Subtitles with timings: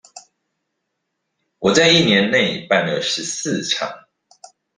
[1.59, 3.87] 我在一年內辦了十四場